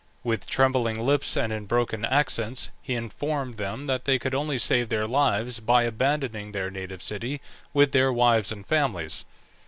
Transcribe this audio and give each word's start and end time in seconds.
With 0.23 0.47
trembling 0.47 0.99
lips 0.99 1.37
and 1.37 1.53
in 1.53 1.65
broken 1.65 2.05
accents, 2.05 2.71
he 2.81 2.95
informed 2.95 3.57
them 3.57 3.85
that 3.85 4.05
they 4.05 4.17
could 4.17 4.33
only 4.33 4.57
save 4.57 4.89
their 4.89 5.05
lives 5.05 5.59
by 5.59 5.83
abandoning 5.83 6.53
their 6.53 6.71
native 6.71 7.03
city 7.03 7.39
with 7.71 7.91
their 7.91 8.11
wives 8.11 8.51
and 8.51 8.65
families. 8.65 9.25